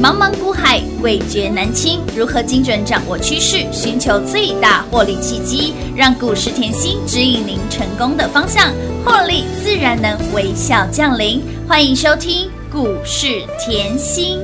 [0.00, 1.98] 茫茫股海，味觉难清。
[2.16, 8.72] 如何精准掌握趋势，寻求最大获利契机，让股市甜心指引您成功的方向，
[9.04, 11.42] 获利自然能微笑降临。
[11.66, 14.38] 欢迎收听股市甜心。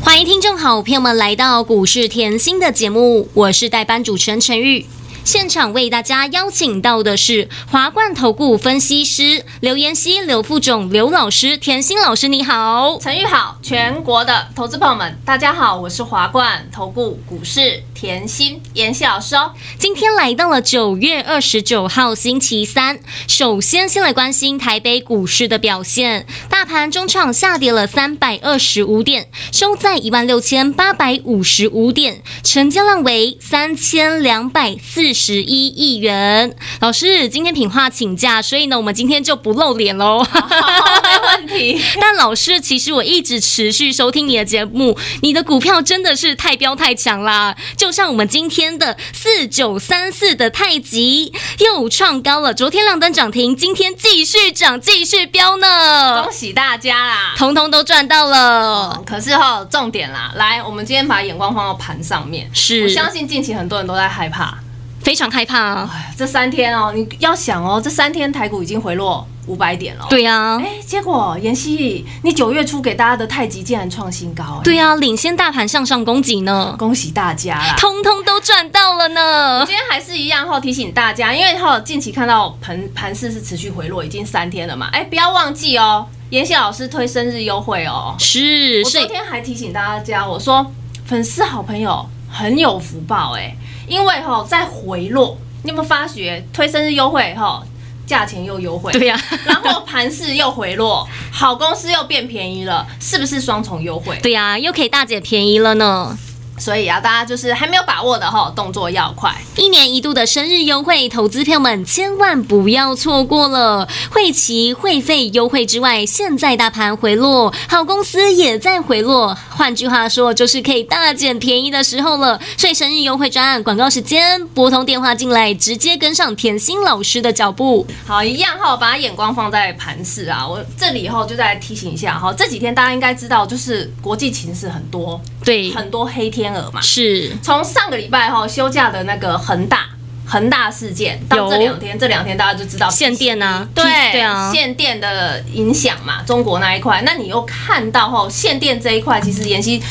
[0.00, 4.86] 欢迎听众好朋友们来到股市甜心的节目，我是代班主持人陈玉。
[5.24, 12.98] 现场为大家邀请到的是华冠投顾分析师刘妍希、刘副总、刘老师、田心老师，你好。
[13.00, 19.52] 陈玉好，全国的投资朋友们，大家好，我是华冠投顾股市甜心妍希老师哦。
[19.78, 22.98] 今天来到了九月二十九号星期三，
[23.28, 36.56] 首先先来关心台北股市的表现，大盘中场下跌了三百二十五点，收在一万六千八百五十五点，成交量为三千两百四十一亿元。
[36.80, 40.24] 老师今天品化请假，所以呢，我们今天就不露脸喽。
[40.34, 41.80] 没问题。
[42.00, 47.56] 但老师，其实我一直持续收听你的节目，你的股票真的是太彪太强啦！
[47.76, 57.34] 就像我们今天的四九三四的太极又创高了，昨天亮灯涨停，今天继续涨，继续飙呢恭，喜大家啦！
[57.36, 59.02] 通通都赚到了。
[59.06, 62.50] 可是哈、重点啦，来，我们今天把眼光放到盘上面。
[62.54, 64.58] 是我相信近期很多人都在害怕。
[65.04, 70.06] 非常害怕，啊，这三天哦，你要想哦，这三天台股已经回落五百点了。。
[70.08, 77.74] 对啊，哎，结果妍希，你九月初给大家的太极竟然创新高，哎，对啊，领先大盘向上攻击呢，恭喜大家啦！
[77.76, 79.62] 通通都赚到了呢。
[79.66, 88.14] 今天还是一样哈，提醒大家，因为哈近期看到盘盘势是持续回落，已经三天了嘛，哎，不要忘记哦，妍希老师推生日优惠哦。
[88.18, 90.72] 是，我昨，天还提醒大家，我说
[91.04, 97.62] 粉丝好朋友很有福报哎，因为哈在回落，你有没有发觉推生日优惠哈，
[98.04, 104.18] 价钱又优惠，对呀、 然后盘势又回落，好公司又变便宜了，是不是双重优惠？
[104.20, 106.18] 对呀、又可以大姐便宜了呢。
[106.58, 109.34] 所以啊，大家就是还没有把握的哈，动作要快。
[109.56, 113.88] 一年一度的生日优惠，投资票们千万不要错过了。
[114.10, 119.36] 会期会费优惠之外，现在大盘回落，好公司也在回落。
[119.50, 122.40] 换句话说，就是可以大捡便宜的时候了。
[122.56, 127.86] 所以生日优惠专案广告时间，拨通电话进来，直接跟上甜心老师的脚步。
[128.06, 130.46] 好，一样哈，把眼光放在盘市啊。
[130.46, 136.80] 我这里后就再提醒一下哈，这几天大家应该知道，就是国际情势很多，对，很多黑天鹅嘛。
[136.80, 139.86] 是从上个礼拜哈休假的那个恒大
[140.26, 147.02] 恒大事件，到有这两天，这两天大家就知道限电啊对对啊限电的影响嘛，中国那一块。
[147.04, 149.82] 那你又看到哈限电这一块，其实妍希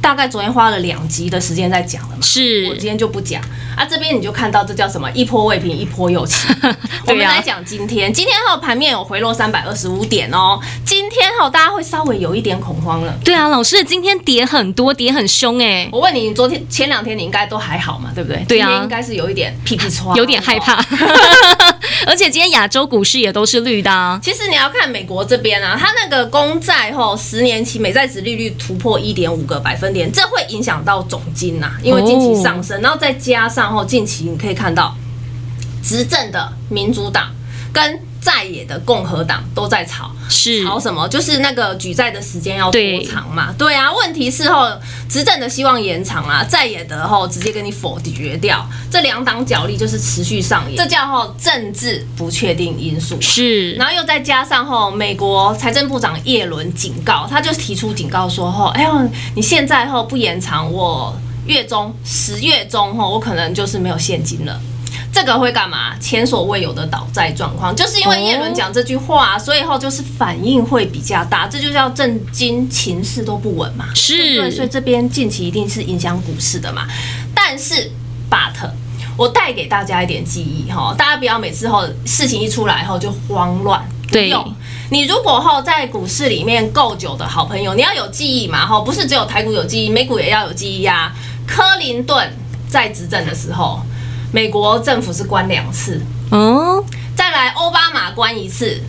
[0.00, 2.22] 大概昨天花了两集的时间在讲了嘛。
[2.22, 3.42] 是我今，天就不讲
[3.76, 6.48] 啊，这边你就看到这叫什么一波未平一波又起。
[7.06, 13.12] 我们来讲今天，今天后盘面有回落三百二十五点哦，今天后大家会稍微有一点恐慌了。
[13.24, 18.44] 对啊，老师今天跌很多，跌很凶哎、我问你，你昨天前两天你应该都还好嘛，对不对？
[18.46, 20.84] 对啊今天应该是有一点屁屁穿，有点害怕。
[22.06, 24.18] 而且今天亚洲股市也都是绿的、啊。
[24.22, 34.94] 其实你要看美国这边啊，它那个公债后十年期美债值利率突破一点五个百分点，这会影响到总金呐、因为近期上升，然后再加上后近期你可以看到，
[35.82, 37.30] 执政的民主党
[37.72, 41.08] 跟在野的共和党都在吵，是吵什么？
[41.08, 43.54] 就是那个举债的时间要多长嘛？
[43.56, 44.70] 对啊，问题是后
[45.08, 53.20] 执政的希望延长啊，在野的后直接跟你否决掉，这两党角力就是持续上演，这叫后政治不确定因素嘛。
[53.22, 61.16] 是，然后又再加上后，美国财政部长耶伦警告，他就提出警告说后，哎呦，你现在后不延长，我
[61.46, 64.60] 月中十月中后，我可能就是没有现金了。
[65.12, 65.96] 这个会干嘛？
[65.98, 73.86] 前所未有的倒债状况，就是因为耶伦讲这句话，所以后就是反应会比较大，这就叫震惊情势都不稳嘛。
[73.94, 76.86] 是对不对，所以这边近期一定是影响股市的嘛。
[77.34, 77.90] 但是
[78.30, 78.70] ，but
[79.16, 83.82] 我带给大家一点记忆哈，大家不要每次后事情一出来后就慌乱。
[84.10, 84.32] 对
[84.90, 91.12] 你如果后在股市里面够久的好朋友，你要有记忆嘛哈，不是只有台股有记忆，美股也要有记忆呀、
[91.46, 92.32] 克林顿
[92.68, 93.80] 在执政的时候，
[94.32, 96.00] 美国政府是关两次，
[96.30, 96.82] 嗯，
[97.16, 98.80] 再来奥巴马关一次，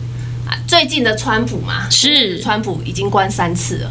[0.46, 2.40] 啊，最近的川普嘛，是。
[2.40, 3.90] 川普已经关三次了。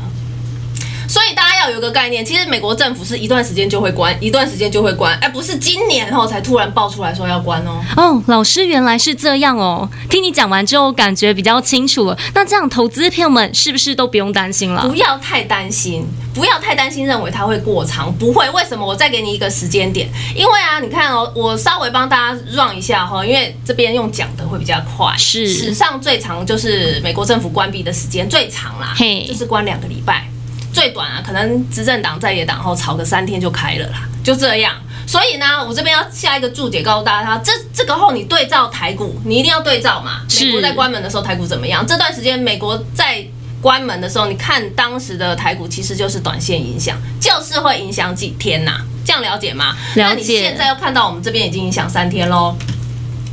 [1.12, 7.84] 所以大家要有一个概念，其实美国政府是一段时间就会关，一段时间就会关，哎，不是今年后才突然爆出来说要关哦。
[7.98, 9.90] 哦，老师原来是这样哦。
[10.10, 12.18] 听你讲完之后，感觉比较清楚了。
[12.34, 14.96] 那这样投资朋友们是不是都不用担心了不？
[14.96, 18.50] 要太担心，不要太担心，认为它会过长，不会。
[18.52, 18.88] 为什么？
[18.88, 25.14] 我再给你一个时间点，因为啊，你看哦，我稍微帮大家 run 一下哈，因为这边用讲的会比较快。
[25.18, 30.31] 是史上最长就是美国政府关闭的时间最长啦，嘿就是关两个礼拜。
[30.74, 34.74] 最最短啊，可能执政党在野党后炒个三天就开了啦，就这样。
[35.06, 40.22] 所以呢，我这边要下一个注解告诉大家，这这个后你对照台股，你一定要对照嘛。
[40.28, 41.86] 是美国在关门的时候，台股怎么样？
[41.86, 43.24] 这段时间美国在
[43.62, 49.76] 关门的时候，你看当时的台股其实就是短线影响，就是会影响几天呐、这样了解吗？
[49.96, 52.56] 那你现在又看到我们这边已经影响三天喽。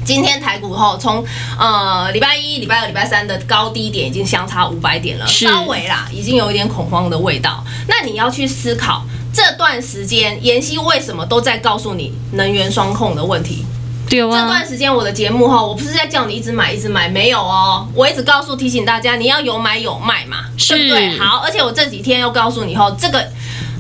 [0.09, 1.23] 今天台股后从
[1.59, 7.63] 呃礼拜一、礼拜二、礼拜三的高低点已经相差五百点了，是稍微啦，已经有一点恐慌的味道。
[7.87, 13.67] 那你要去思考这段时间妍希为什么都在告诉你能源双控的问题？
[14.09, 21.19] 这对啊段，时间我的节目哈，我不是在叫你一直买一直买，没有哦，我一直告诉提醒大家，你要有买有卖嘛，对不对？
[21.19, 23.29] 好，而且我这几天又告诉你后，这个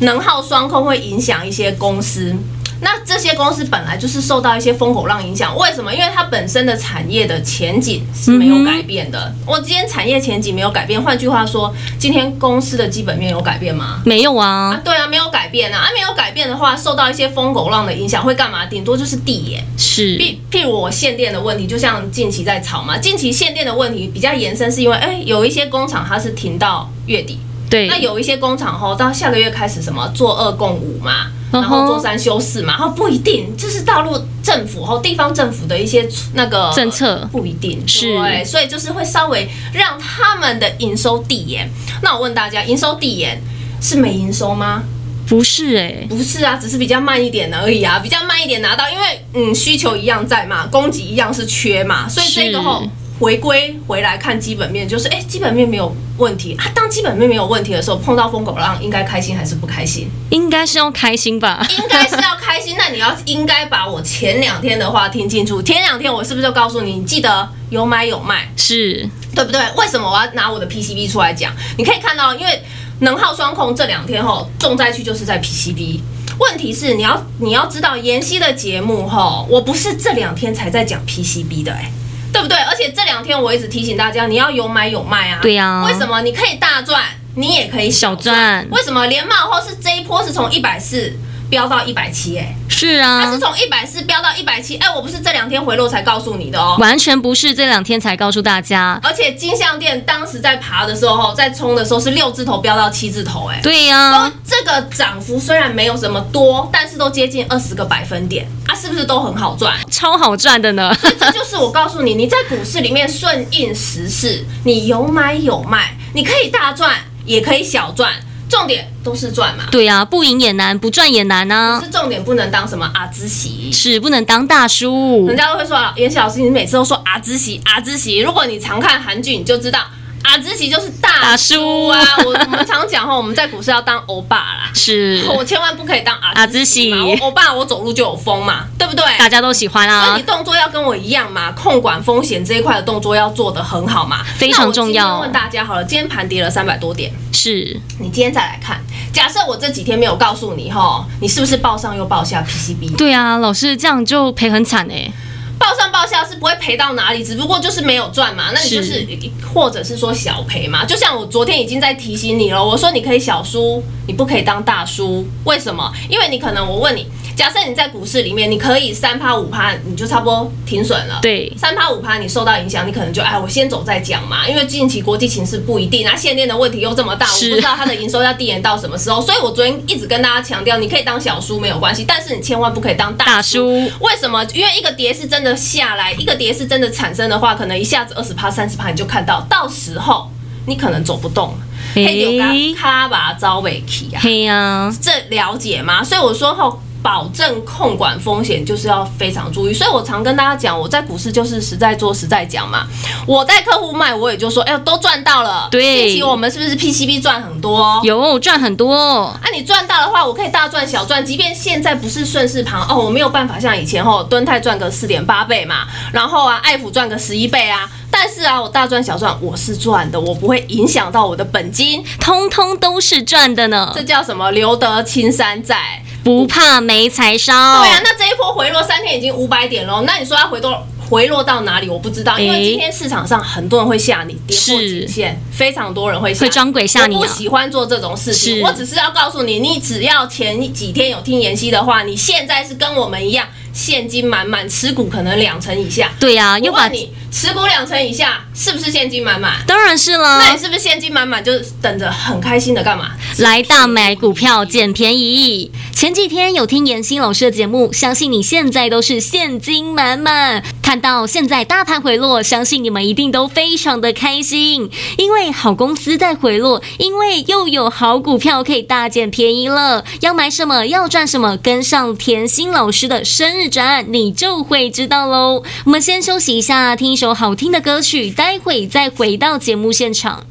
[0.00, 2.36] 能耗双控会影响一些公司。
[2.80, 5.92] 那这些公司本来就是受到一些风口浪影响，为什么？
[5.92, 9.34] 因为它本身的产业的前景是没有改变的。
[9.44, 14.00] 我今天产业前景没有改变，换句话说，今天公司的基本面有改变吗？
[14.04, 18.66] 没有啊，啊，对啊，没有改变啊，啊，没有改变的话，受到一些风口浪的影响会干嘛？
[18.66, 19.64] 顶多就是递延。
[19.76, 37.28] 是譬譬如我限电的问题，就像近期在吵嘛，近期限电的问题比较延伸，是因为哎、有一些工厂它是停到月底，对那，有一些工厂吼到下个月开始什么做二供五嘛，然后做三休四嘛，然后不一定，就是大陆政府和地方政府的一些那个政策。
[37.32, 38.16] 不一定是。
[38.18, 41.70] 对，所以就是会稍微让他们的营收递延。
[42.02, 43.40] 那我问大家，营收递延
[43.80, 44.82] 是没营收吗？
[45.26, 56.70] 不是哎，不是啊，只是比较慢一点而已啊，比较慢一点拿到，因为嗯需求一样在嘛，供给一样是缺嘛，所以这个后是回归回来看基本面，就是哎、基本面没有问题啊。
[56.74, 60.08] 当基本面没有问题的时候，碰到疯狗浪应该开心还是不开心？
[60.30, 61.66] 应该是要开心吧？
[61.78, 62.76] 应该是要开心。
[62.78, 65.60] 那你要应该把我前两天的话听清楚。
[65.60, 68.48] 前两天我是不是就告诉你，你记得有买有卖？
[68.56, 69.60] 是对不对？
[69.76, 71.52] 为什么我要拿我的 PCB 出来讲？
[71.76, 72.62] 你可以看到，因为
[73.00, 76.00] 能耗双控这两天后重灾区就是在 PCB。
[76.38, 81.90] 问题是你要你要知道，妍希的节目吼，我不是这两天才在讲 PCB 的哎、
[82.32, 82.56] 对不对？
[82.58, 85.38] 而且这两天我一直提醒大家，你要有买有卖啊。
[85.42, 86.20] 对呀为什么？
[86.22, 87.02] 你可以大赚，
[87.36, 91.12] 你也可以小小赚为什么连帽后是这一波是从一百四
[91.50, 92.38] 飙到一百七？
[92.38, 94.76] 哎，是啊它是，从一百四飙到一百七。
[94.76, 96.76] 哎，我不是这两天回落才告诉你的哦。
[96.78, 99.00] 完全不是这两天才告诉大家。
[99.02, 109.74] 而且金项店当时在爬的时候，在冲的时候是六字头飙到七字头、哎，对呀、都这个涨幅虽然没有什么多，但是都接近二十个百分点，啊，是不是都很好赚？
[109.90, 110.94] 超好赚的呢。
[111.18, 118.12] 这就是我告诉你，你在股市里面顺应时势，你有买有卖，你可以大赚，也可以小赚，
[118.48, 119.64] 重点都是赚嘛。
[119.70, 121.80] 对呀、不赢也难，不赚也难啊。
[121.82, 123.70] 是重点不能当什么阿兹喜。
[123.72, 128.18] 是不能当大叔人，家都会说，妍希老师，你每次都说阿兹喜阿兹喜。
[128.18, 129.80] 如果你常看韩剧，你就知道
[130.28, 131.98] 阿兹喜就是大大叔叔啊。
[132.24, 134.70] 我我们常讲哈，我们在股市要当欧巴啦。
[134.74, 139.04] 是我千万不可以当阿阿兹喜嘛，我欧巴我走路就有风嘛，对不对？
[139.18, 140.28] 大家都喜欢啊所以你。
[140.28, 148.78] 动作要跟我一样嘛，控管风险这一块的动作要做得很好嘛，非常重要问大家好了，今天盘跌了三百多点，是你今天再来看，
[149.12, 152.96] 假设我这几天没有告诉你哈，你是不是报上又报下 PCB？
[152.96, 155.10] 对啊，老师这样就赔很惨哎。
[155.58, 158.50] 报上报下是不会赔到哪里，只不过就是没有赚嘛。
[158.54, 159.06] 那你就是是
[159.52, 160.84] 或者是说小赔嘛。
[160.84, 165.26] 就像我昨天已经在提醒你了，我说你可以小输，你不可以当大输。
[165.44, 165.92] 为什么？
[166.08, 167.06] 因为你可能我问你，
[167.36, 171.18] 假设你在股市里面，你可以三趴五趴，你就差不多停损了。
[171.22, 174.48] 对三趴五趴你受到影响，你可能就哎，我先走再讲嘛。
[174.48, 179.20] 因为近期国际形势不一定，那限电的问题又这么大，我不知道它的营收要递延到什么时候。
[179.20, 183.58] 所以我昨天一直跟大家强调，你可以当小输没有关系，但是你千万不可以当大大输。
[183.58, 184.44] 叔为什么？
[184.54, 190.30] 因为一个跌是真的下来，一个跌是真的产生的话，可能一下子二十趴、三十趴你就看到，到时候
[190.66, 191.58] 你可能走不动了。
[191.94, 196.02] 黑牛嘿咖卡把招尾起啊，嘿呀，这了解吗？
[196.04, 196.80] 所以我说后。
[197.08, 202.86] 保证控管风险就是要非常注意，所以我常跟大家讲，我在股市就是实在做实在讲嘛。
[203.26, 205.68] 我带客户卖，我也就说，哎呦，都赚到了。
[205.70, 207.98] 对近期我们是不是 PCB 赚很多？
[208.04, 224.50] 有赚很多，啊，你赚到的话，我可以大赚小赚，即便现在不是顺势盘哦，我没有办法像以前哦，敦泰赚个四点八倍嘛，然后啊，爱普赚个十一倍啊，但是啊，我大赚小赚，我是赚的，我不会影响到我的本金，通通都是赚的呢这，叫什么？
[224.50, 226.02] 留得青山在。
[226.22, 227.52] 不怕没柴烧。
[227.82, 237.16] 对啊，那这一波回落三天已经五百点喽，那你说要回多回落到哪里我不知道，因为今天市场上很多人会吓你跌破颈线，非常多人会会装鬼吓你。
[237.16, 243.46] 我不喜欢做这种事情，我只是要告诉你，你只要前几天有听妍希的话，你现在是跟我们一样。
[243.70, 246.10] 现金满满，持股可能两成以下。
[246.18, 249.52] 对呀，又把你持股两成以下，是不是现金满满？
[249.68, 250.42] 当然是了。
[250.44, 253.12] 那你是不是现金满满，就等着很开心的干嘛？
[253.38, 255.70] 来大买股票捡便宜。
[255.98, 260.62] 前几天有听妍希老师的节目，相信你现在都是现金满满。
[260.80, 270.04] 看到现在大盘回落，相信你们一定都非常的开心，因为好公司在回落，因为又有好股票可以大捡便宜了。
[270.20, 275.64] 要买什么，要赚什么，跟上甜心老师的生日展，你就会知道喽。
[275.84, 280.46] 我们先休息一下，听一首好听的歌曲，待会再回到节目现场。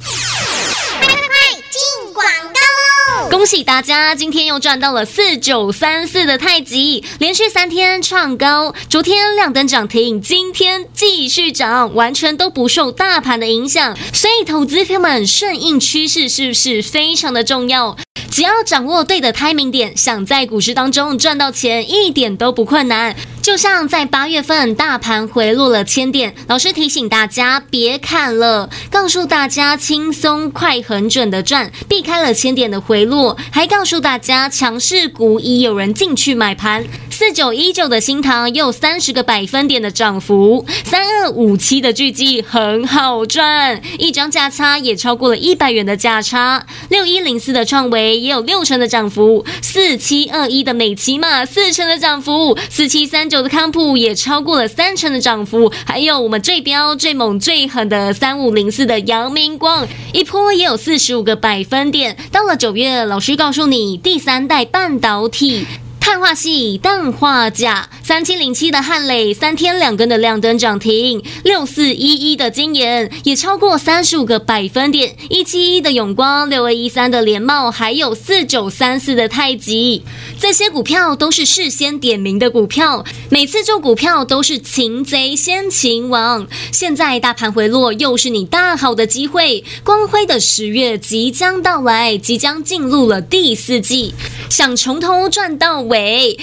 [3.30, 13.98] 恭喜大家，今天又赚到了四九三四的太极，连续三天创高，昨天亮灯涨停，今天继续涨，完全都不受大盘的影响。
[14.14, 17.98] 所以，投资朋友们顺应趋势是不是非常的重要？
[18.30, 23.16] 只要掌握对的 timing 点，想在股市当中赚到钱，一点都不困难。
[23.48, 36.84] 就像在八月份大盘回落了千点，老师提醒大家别看了，告诉大家轻松快很准的赚，避开了千点的回落，还告诉大家强势股已有人进去买盘。
[37.10, 46.68] 四九一九的新塘有三十个百分点的涨幅，三二五七的巨基很好赚，一张价差也超过了一百元的价差。
[46.90, 53.37] 六一零四的创维也有六成的涨幅，四七二一的美骑马四成的涨幅，四七三九。
[53.42, 62.18] 的康普也超过了三成的涨幅，还有我们最彪最猛最狠的三五零四的阳明光，一波也有四十五个百分点。
[62.32, 65.66] 到了九月，老师告诉你，第三代半导体。
[66.08, 80.02] 碳化系、氮化钾，三七零七的汉磊三天两根的亮灯涨停，六四一一的金研也超过三十五个百分点，一七一的永光，六二一三的联茂，还有四九三四的太极，
[80.40, 86.48] 这些股票都是事先点名的股票，每次做股票都是擒贼先擒王。
[86.72, 94.14] 现在大盘回落，又是你大好的机会，光辉的十月即将到来，即将进入了第四季，
[94.50, 95.97] 想从头赚到尾。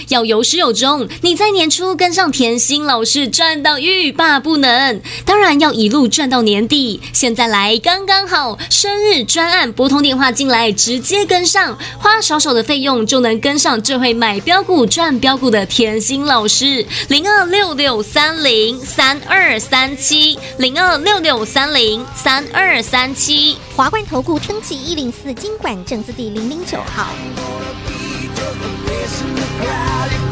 [0.08, 7.00] 要有始有终，你在年初跟上甜心老师赚到欲罢不能，当然要一路赚到年底。
[7.12, 16.84] 现在来刚刚好，生日专案拨通电话进来，直接跟上，花少少的费用就能跟上这会买标股赚标股的甜心老师。
[17.08, 27.08] 零二六六三零三二三七，零二六六三零三二三七，华冠投顾登记一零四经管证字第零零九号。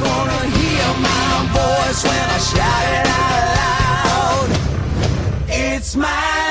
[0.05, 4.49] Gonna hear my voice when I shout it out loud.
[5.49, 6.42] It's my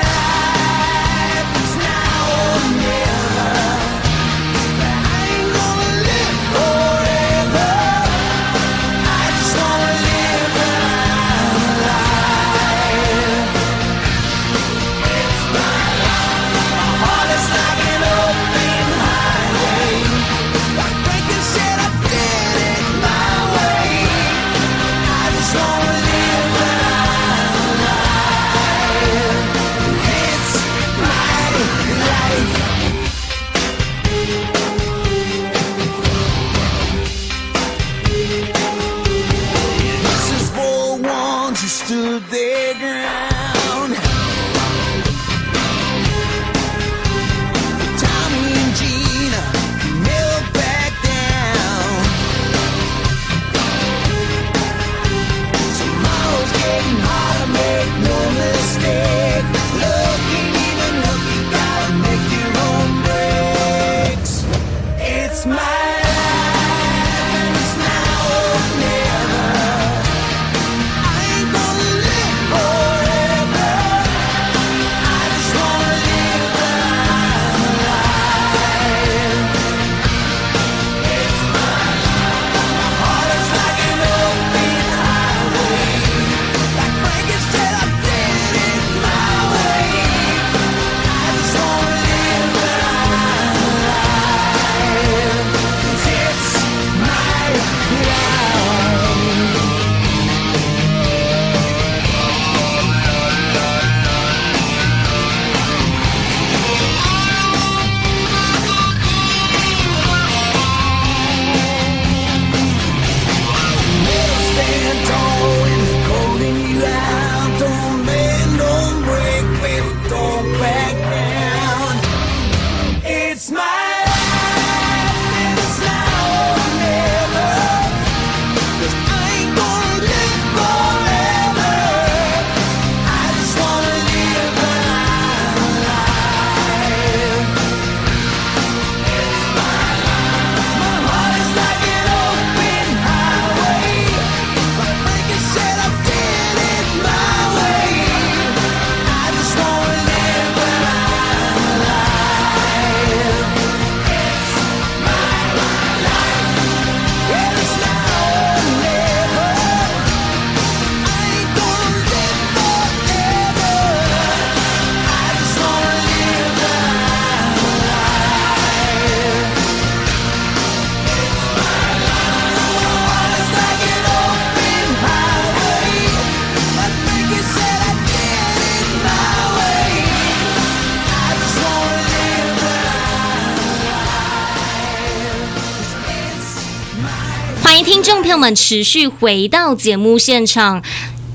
[188.32, 190.82] 朋友们持续回到节目现场。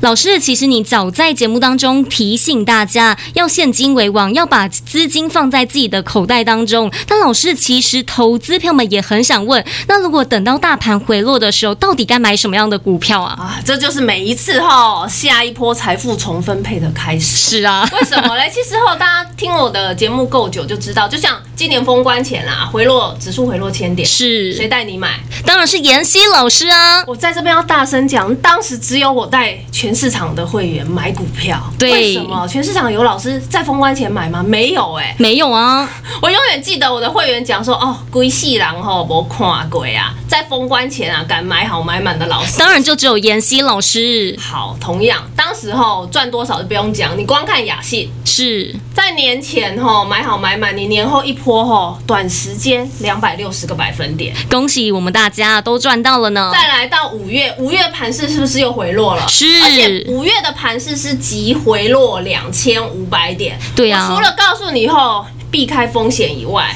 [0.01, 6.91] 老师，其实你早在节目当中提醒大家要现金为王，要把资金放在自己的口袋当中。
[7.07, 13.33] 但老师，其实投资票们也很想问，那如果等到大盘回落的时候，到底该买什么样的股票啊？
[13.39, 17.57] 啊，这就是每一次哈下一波财富重分配的开始。
[17.57, 18.51] 是啊，为什么嘞？
[18.53, 25.19] 其实后大家听我的节目够久就知道，就像今年封关前啊，回落指数回落千点，是谁是，带你买？
[25.43, 27.03] 当然是妍希老师啊。
[27.07, 31.61] 我在这边要大声讲，当时只有我带全市场的会员买股票。
[31.77, 34.43] 对为什么全市场有老师在封关前买吗？
[34.43, 35.89] 没有哎、没有啊，
[36.21, 42.57] 我永远记得我的会员讲说，哦，龟细狼吼我看过啊，在封关前啊敢买好买满的老师。
[42.57, 54.35] 当然就只有妍希老师好，同样当时候赚多少就不用讲，你光看雅信，是在年前吼买好买满，你年后一波吼，短时间两百六十个百分点。
[54.49, 56.51] 恭喜我们大家都赚到了呢。
[56.53, 59.27] 再来到五月，五月盘势是不是又回落了？
[59.27, 63.57] 是而且五月的盘势是急回落两千五百点。
[63.75, 66.75] 对啊我除了告诉你以后避开风险以外，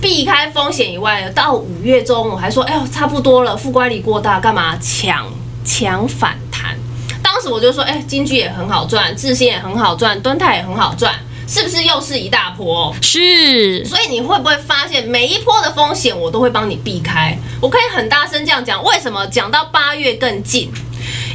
[0.00, 5.26] 避开风险以外，到五月中我还说，哎呦，差不多了，负乖离过大，干嘛抢
[5.64, 6.78] 抢反弹？
[7.22, 11.14] 当时我就说，哎，金居也很好赚，智信也很好赚，敦泰也很好赚，
[11.46, 12.94] 是不是又是一大波？
[13.02, 17.36] 是所以你会不会发现每一波的风险我都会帮你避开？
[17.60, 19.26] 我可以很大声这样讲，为什么？
[19.26, 20.70] 讲到八月更近。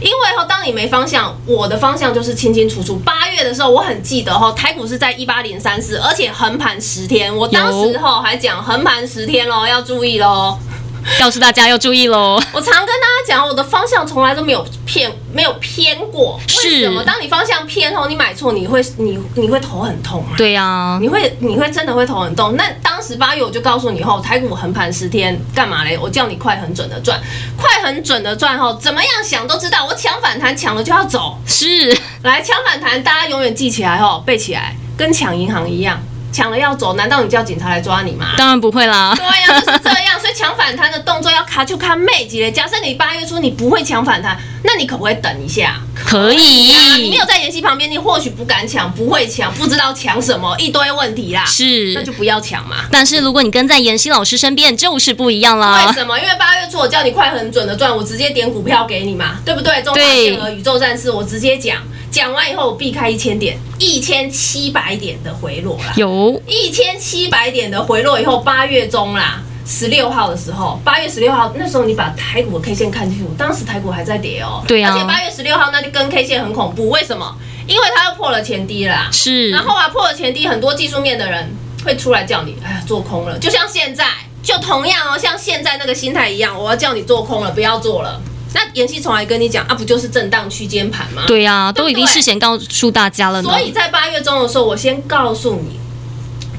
[0.03, 2.97] 因为哈，当你没方向，我的方向就是清清楚楚。
[3.05, 7.33] 八月的时候，我很记得哈，台股是在一八零三四，而且横盘十天。
[7.33, 10.57] 我当时哈还讲横盘十天喽，要注意喽。
[11.19, 12.41] 告诉大家要注意喽。
[12.51, 16.39] 我常跟大家讲，我的方向从来都没有偏，没有偏过。
[16.47, 17.03] 是为什么？
[17.03, 20.35] 当你方向偏后，你买错，你会你你会头很痛啊。
[20.37, 22.55] 对啊，你会你会真的会头很痛。
[22.55, 25.97] 那当时八月我就告诉你后，台股横盘十天干嘛嘞？
[25.97, 27.19] 我叫你快很准的赚，
[27.57, 31.37] 快很准的赚后，怎么样想都知道，我抢反弹抢了就要走。
[31.47, 36.01] 是来抢反弹，大家永远记起来哦，背起来，跟抢银行一样，
[36.33, 38.33] 抢了要走，难道你叫警察来抓你吗？
[38.35, 39.13] 当然不会啦。
[39.15, 40.19] 对呀、就是这样。
[40.19, 42.49] 所以抢反弹的动作要卡就卡妹级嘞。
[42.49, 45.79] 假设你八月初你不会抢反弹，那你可不可以等一下？
[45.93, 51.45] 可以啊，你没有在妍希旁边，你或许不敢抢，不会抢，不知道抢什么，一堆问题啦。
[51.45, 52.85] 是那就，不要抢嘛。
[52.89, 55.93] 但是如果你跟在妍希老师身边，就是不一样啦为。
[55.93, 56.17] 什么？
[56.17, 59.81] 因为八月初我叫你快很准的赚，我直接点股票给你嘛，对不对？
[59.83, 61.77] 中华对健和宇宙战士，我直接讲，
[62.13, 69.41] 讲完以后我避开一千点，一千七百点的回落啦，有一千七百点的回落以后，八月中啦。
[69.65, 74.63] 十六号的时候，八月十六号那时候，你把台股的 K 线看清楚，当时台股还在跌哦。
[74.67, 77.35] 对啊而且八月十六号那就跟 K 线很恐怖，为什么？
[77.65, 79.09] 因为它又破了前低啦。
[79.11, 81.49] 是然后啊，破了前低，很多技术面的人
[81.83, 83.39] 会出来叫你，哎呀，做空了。
[83.39, 84.05] 就像现在，
[84.43, 88.21] 就同样哦，像现在那个心态一样，我要叫你做空了，不要做了。
[88.53, 91.23] 那妍希从来跟你讲啊，不就是震荡区间盘吗？。
[91.27, 93.49] 对啊，都已经事先告诉大家了呢。
[93.49, 95.83] 所以在八月中的时候，我先告诉你。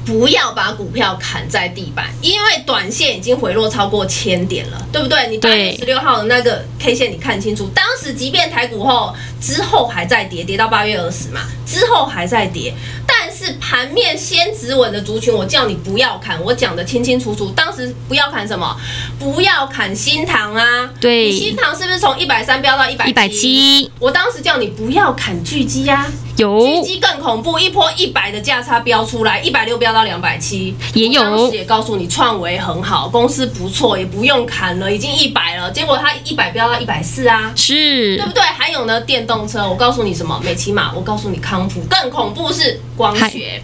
[0.05, 5.27] 不要把股票砍在地板，因为短线已经回落超过千点了，对不对？
[5.31, 12.71] 你八月十六号的那个 K 线你看清楚，当时即便台股后之后还在跌，跌到八月二十嘛，之后还在跌，
[13.04, 13.04] 但
[13.35, 17.51] 是盘面先止稳的族群，我叫你不要砍，我讲的清清楚楚。
[17.51, 18.75] 当时不要砍什么？
[19.19, 20.89] 不要砍新塘啊！
[21.01, 23.27] 对你新塘是不是从一百三飙到一百一百？
[23.27, 37.51] 七我当时叫你不要砍巨基啊，巨有基更恐怖，一波一百的价差飙出来，一百六飙到两百七，也有我当时也告诉你创维很好，公司不错，也不用砍了，已经一百了，结果它一百飙到一百四啊。
[37.55, 38.41] 是对不对？
[38.43, 40.39] 还有呢，电动车，我告诉你什么？
[40.45, 43.13] 美骑马，我告诉你康普，更恐怖是光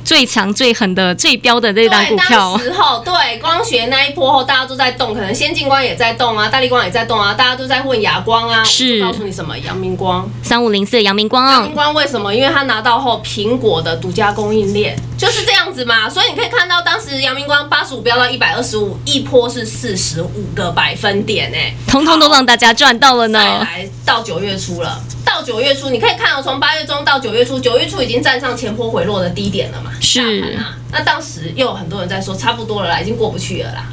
[0.03, 8.63] 最强最狠的最标的这单，股票当，时候对光学那一波后，大家都在动，可能先进光也在动啊，大力光也在动啊，大家都在问亚光啊。
[8.63, 9.57] 是告诉你什么？
[9.59, 10.29] 阳明光。
[10.43, 12.33] 三五零四的阳明光阳光明光为什么？
[12.33, 23.59] 因为他拿到后，苹果的独家供应链就是这样子嘛，所以你可以看到当时阳明光八十五飙到一百二十五，一波是四十五个百分点哎、通通都让大家赚到了再呢。
[23.61, 24.99] 来到九月初了，
[25.33, 29.91] 到九月初你可以看到，从八月中到九月初，九月初已经站上前坡回落的低点了嘛？
[30.01, 30.77] 是大盘啊。
[30.91, 33.85] 那当时又有很多人在说，差不多了啦，已经过不去了啦。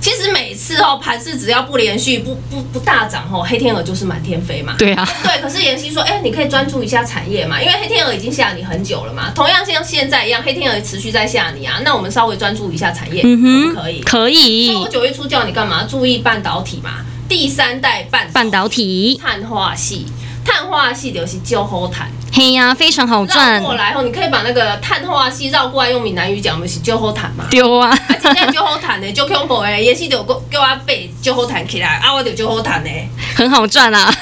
[0.00, 4.76] 其实每次哦，盘市只要不连续、不不不大涨哦，黑天鹅就是满天飞嘛。
[4.78, 9.32] 对啊，对，可是妍希说，哎、你可以专注一下产业嘛，因为黑天鹅已经吓你很久了嘛。
[9.34, 11.80] 同样像现在一样，黑天鹅持续在吓你啊。
[11.84, 14.00] 那我们稍微专注一下产业，嗯哼，可不可以？
[14.02, 15.84] 可以所以我九月初叫你干嘛？
[15.90, 20.06] 注意半导体嘛，第三代半半导体，碳化系，
[20.46, 22.08] 碳化系就是就好谈。
[22.32, 27.46] 嘿呀，非常好绕赚，过来后，你可以把那个碳化系绕过来，用闽南语讲，不是就好谈嘛？
[27.50, 32.90] 丢啊，啊，真正就好谈的，就恐怖的，也是就给我背就好谈起来啊，我就就好谈呢。
[33.34, 34.14] 很好赚啊。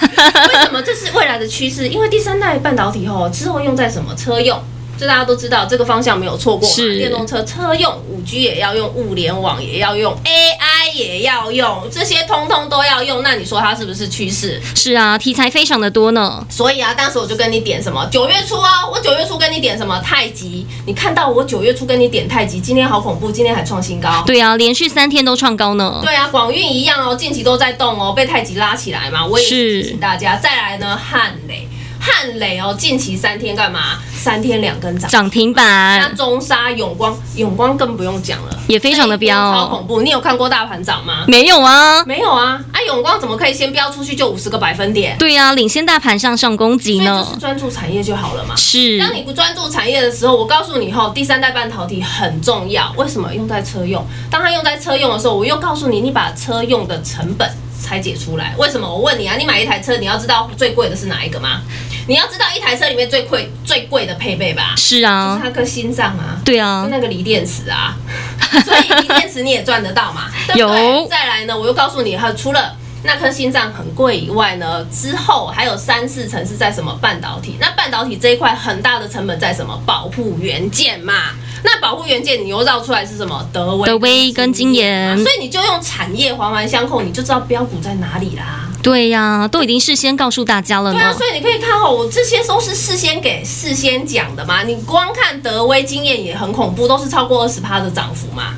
[0.48, 1.88] 为什么这是未来的趋势？
[1.88, 4.58] 因为第三代半导体后之后用在什么车用？
[4.96, 6.72] 这大家都知道，这个方向没有错过嘛。
[6.72, 13.22] 是电动车车用，五 G 也要用，物联网也要用，AI 也要用，这些通通都要用。
[13.22, 14.60] 那你说它是不是趋势？
[14.74, 16.44] 是啊，题材非常的多呢。
[16.48, 24.22] 所以啊，当时我就跟你点什么九月初啊，我九月初跟你点什么太极，你看到我九月初跟你点太极，今天好恐怖，今天还创新高。
[24.26, 26.00] 对啊，连续三天都创高呢。
[26.02, 29.26] 对啊，广运一样哦，近期都在动哦，被太极拉起来嘛。
[29.26, 31.68] 我也是提醒大家，再来呢，汉磊，
[32.04, 33.98] 汉磊哦，近期三天干嘛？
[34.14, 35.10] 三天两根涨。
[35.10, 40.02] 涨停那板中沙、永光，永光更不用讲了，也非常的这一波超恐，怖。
[40.02, 41.24] 你有看过大盘涨吗？
[41.26, 42.04] 没有啊？
[42.04, 45.16] 没有啊，啊，永光怎么可以先飙出去就五十个百分点？
[45.18, 47.40] 对啊，领先大盘向上攻击所以就呢是。
[47.40, 48.54] 专注产业就好了嘛。
[48.54, 52.92] 是，当你不专注产业的时候，我告诉你后，第三代半导体很重要。
[52.98, 54.04] 为什么用在车用？
[54.30, 57.50] 当它用在车用的时候，我又告诉你，你把车用的成本
[57.82, 58.54] 拆解出来。
[58.58, 58.86] 为什么？
[58.86, 61.60] 我问你啊，你买一台车，你要知道最贵的是哪一个吗？
[62.06, 66.40] 你要知道一台车里面最贵最贵的配备吧，是啊就是它颗心脏啊。
[66.44, 67.96] 对啊就，那个锂电池啊，
[68.64, 71.00] 所以锂电池你也赚得到嘛，对不对？
[71.00, 77.56] 有再来呢，我又告诉你，还有除了那颗心脏很贵以外呢，之后还有三四成是在什么半导体？
[77.60, 79.80] 那半导体这一块很大的成本在什么？
[79.86, 81.30] 保护元件嘛。
[81.66, 83.48] 那保护元件你又绕出来是什么？
[83.50, 88.68] 德威、德威跟金研所以你就用产业环环相扣，你就知道标股在哪里啦。
[88.84, 94.62] 对呀，都已经事先告诉大家了对啊，所以你可以看哦，我这些都是事先给事先讲的嘛。
[94.62, 98.54] 你光看德威经验也很恐怖，都是超过二十趴的涨幅嘛。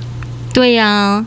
[0.53, 1.25] 对呀，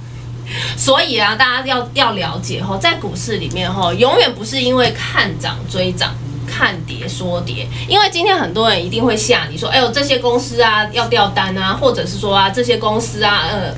[0.78, 6.14] 所以啊，大家要要了解哈，在股市里面哈，永远不是因为看涨追涨。
[6.52, 13.72] 看跌说跌，因为今天很多人一定会吓你说，哎呦，这些公司啊要掉单啊，或者是说啊，这些公司啊，呃，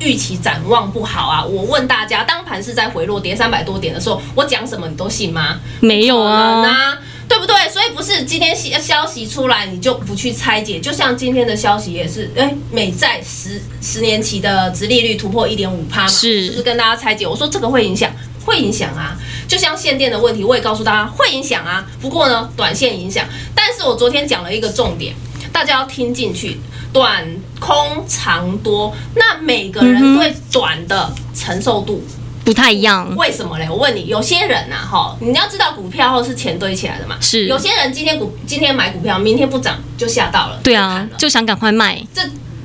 [0.00, 1.44] 预期展望不好啊。
[1.44, 5.60] 我问大家，当盘是在回落跌三百多点的时候，我讲什么你都信吗？
[5.80, 7.54] 没有啊，啊，对不对？
[7.70, 18.10] 所以不是今天消消息出来你就不去拆解，就像今天的消息也是，哎，美债十十年期的殖利率突破一点五趴嘛，是就是跟大家拆解，我说这个会影响。
[18.46, 21.84] 会影响啊，就像限电的问题，我也告诉大家会影响啊。
[22.00, 23.26] 不过呢，短线影响。
[23.56, 25.16] 但是我昨天讲了一个重点，
[25.52, 26.60] 大家要听进去，
[26.92, 27.24] 短
[27.60, 32.02] 空长多，那每个人对短的承受度
[32.44, 33.14] 不太一样。
[33.16, 33.66] 为什么嘞？
[33.68, 37.16] 我问你，有些人呐、哈，你要知道股票后是钱堆起来的嘛。
[37.20, 40.60] 是有些人今天股今天买股票，明天不涨就吓到了。
[40.62, 42.00] 对啊就想赶快卖。
[42.14, 42.22] 这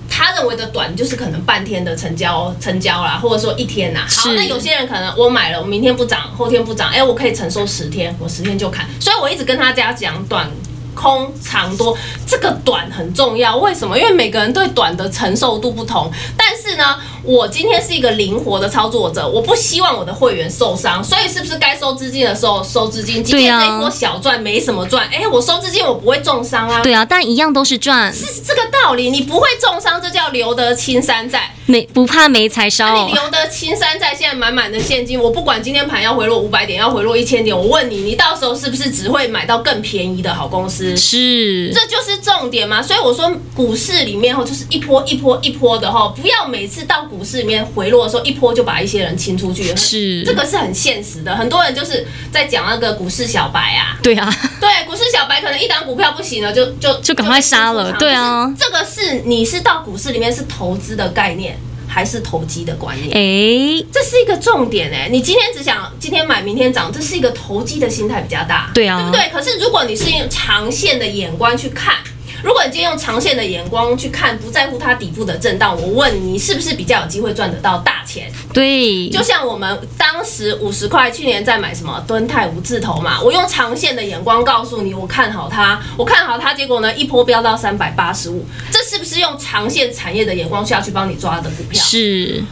[0.10, 4.06] 他认为的短就是可能半天的成交成交啦，或者说一天呐。
[4.08, 8.86] 好，那有些人可能我买了，我明天不涨，后天不涨，哎，我可以承受十天，我十天就砍。
[9.00, 10.50] 所以我一直跟大家讲短。
[10.96, 13.58] 空长多，这个短很重要。
[13.58, 13.98] 为什么？
[13.98, 16.12] 因为每个人对短的承受度不同。
[16.38, 23.24] 但是呢，我今天是一个灵活的操作者，我不希望我的会员受伤，所以是不是该收资金的时候收资金？
[23.24, 26.82] 今天这一波小赚没什么赚，哎，我收资金我不会重伤啊。
[26.82, 31.52] 对啊，但一样都是赚，是这个道理，你不会重伤，这叫留得青山在。
[31.66, 33.14] 没不怕没柴那烧你。
[33.14, 40.96] 留的青山在，现在满满的现金，我不管今天盘要回落五百点，要回落一千点，我问你，你到时候是不是只会买到更便宜的好公司？
[40.98, 51.36] 是，这就是重点嘛，所以我说股市里面哈就是一波一波一波的哈，不要每次到股市里面回落的时候一波就把一些人清出去，是这个是很现实的。
[51.36, 61.58] 很多人就是在讲那个股市小白啊，对啊，对，股市小白可能一档股票不行了，就就就赶快杀了对啊这个是你是到股市里面是投资的概念，
[61.92, 63.10] 还是投机的观念？
[63.10, 69.30] 哎，这是一个重点哎、你今天只想今天买明天涨，这是一个投机的心态比较大，对啊对不对？
[69.34, 71.96] 可是如果你是用长线的眼光去看。
[72.44, 78.32] 如果你今天用长线的眼光去看，不在乎它底部的震荡，我问你，是不是比较有机会赚得到大钱？
[78.54, 91.84] 对，就像我们当时五十块，去年在买什么敦泰五字头嘛，我用长线的眼光告诉你，我看好它，我看好它，结果呢一波飙到三百八十五，这是不是用长线产业的眼光下去帮你抓的股票？
[91.84, 92.44] 是，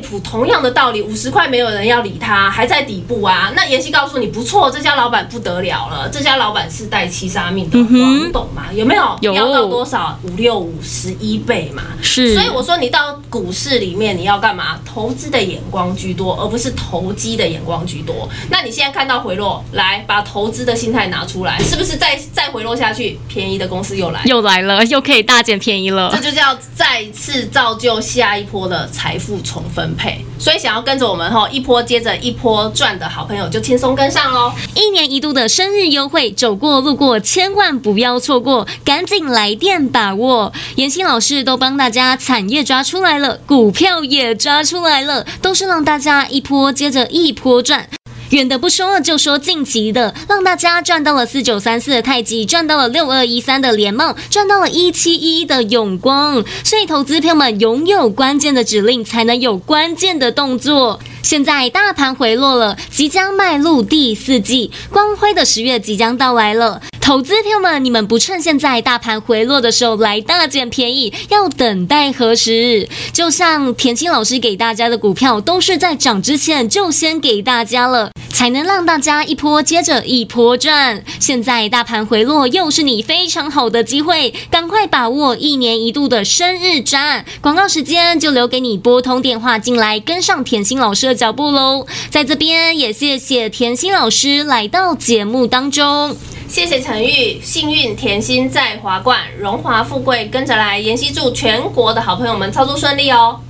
[0.00, 3.52] 同样的道理，五十块没有人要理他，还在底部啊。
[3.54, 9.16] 那妍希告诉你，不错，这家老板不得了了，这家老板是带七杀命的，嗯哼黄董嘛，有没有？
[9.20, 10.18] 有要到多少？
[10.22, 11.82] 五六五十一倍嘛。
[12.02, 14.78] 是所以我说，你到股市里面你要干嘛？
[14.84, 18.28] 投资的眼光居多，而不是投机的眼光居多。
[18.50, 24.26] 那你现在看到回落，来把投资的心态拿出来，是不是再再回落下去，便宜的公司又来了？
[24.26, 26.24] 又来了，又可以大捡便宜了这。
[26.24, 30.24] 就叫再次造就下一波的财富重分分配。
[30.38, 34.50] 所以想要跟着我们吼一波接着一波赚的好朋友，就轻松跟上喽。
[34.74, 40.52] 一年一度的生日优惠，走过路过千万不要错过，赶紧来电把握。
[40.76, 47.88] 妍希老师都帮大家产业抓出来了，股票也抓出来了，都是让大家一波接着一波赚。
[48.30, 56.44] 远的不说，就说近期的，让大家赚到了四九三四的太极，赚到了六二一三的联茂，赚到了一七一的永光。
[56.64, 60.98] 所以，投资票们拥有关键的指令，才能有关键的动作。
[61.22, 66.82] 现在大盘回落了，即将迈入第四季，光辉的十月即将到来了。
[67.00, 72.88] 投资票们，你们不趁现在大盘回落的时候来大捡便宜，要等待何时？
[73.12, 78.10] 就像田青老师给大家的股票，都是在涨之前就先给大家了，
[78.44, 81.02] 才能让大家一波接着一波赚。
[81.18, 87.24] 现在大盘回落，又是你非常好的机会，赶快把握一年一度的生日战。
[87.40, 91.86] 广告时间就留给你拨通电话进来，跟上甜心老师的脚步喽。
[92.10, 96.14] 在这边也谢谢甜心老师来到节目当中。
[96.46, 100.78] 谢谢陈玉，幸运甜心在华冠，荣华富贵跟着来。
[100.78, 103.40] 妍希祝全国的好朋友们操作顺利哦。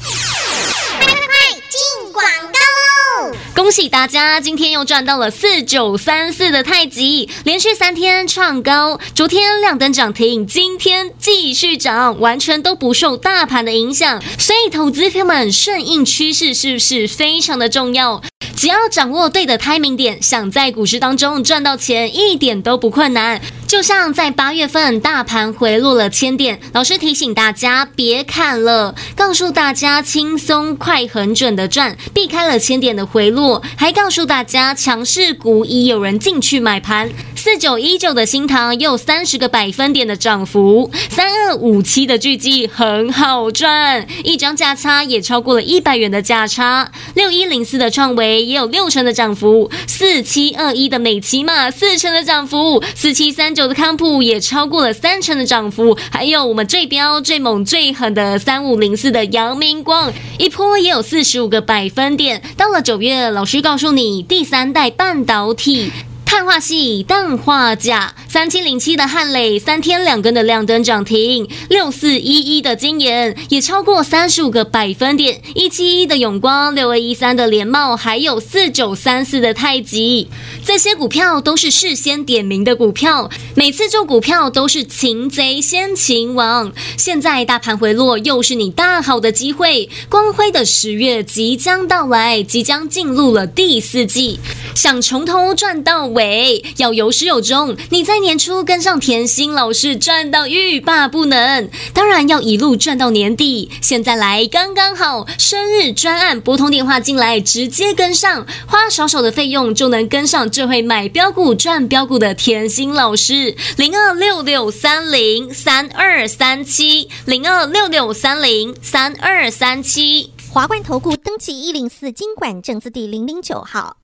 [3.55, 14.21] 恭喜大家，今天又赚到了四九三四的太极，连续三天创高，昨天亮灯涨停，今天继续涨，完全都不受大盘的影响。
[14.41, 18.21] 所以，投资朋友们顺应趋势是不是非常的重要？
[18.57, 23.41] 只要掌握对的 timing 点，想在股市当中赚到钱，一点都不困难。
[23.75, 37.11] 就像在八月份大盘回落了千点，老师提醒大家别看了，告诉大家轻松快很准的赚，避开了千点的回落，还告诉大家强势股已有人进去买盘。
[37.35, 46.93] 四九一九的新塘也有三十个百分点的涨幅，三二五七的巨基很好赚，一张价差也超过了一百元的价差。
[47.15, 62.43] 六一零四的创维也有六成的涨幅，四七二一的美骑马四成的涨幅，四七三九的康普也超过了三成的涨幅，还有我们最彪最猛最狠的三五零四的阳明光，一波也有四十五个百分点。
[62.57, 65.91] 到了九月，老师告诉你，第三代半导体。
[66.35, 80.27] 碳化系、氮化钾，三七零七的汉磊三天两根的亮灯涨停，六四一一的金研也超过三十五个百分点，一七一的永光，六二一三的联茂，还有四九三四的太极，
[80.67, 86.73] 这些股票都是事先点名的股票，每次做股票都是擒贼先擒王。
[86.99, 94.41] 现在大盘回落，又是你大好的机会，光辉的十月即将到来，即将进入了第四季，
[94.75, 96.65] 想从头赚到尾尾。
[96.79, 103.71] 要有始有终，你在年初跟上甜心老师赚到欲罢不能，当然要一路赚到年底。
[103.81, 120.31] 现在来刚刚好，生日专案拨通电话进来，直接跟上，花少少的费用就能跟上这会买标股赚标股的甜心老师，零二六六三零三二三七，零二六六三零三二三七。
[120.51, 124.04] 华冠投顾登记一零四经管证字第零零九号。